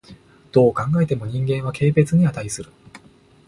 [0.51, 2.71] どう考えても人間は軽蔑に価する。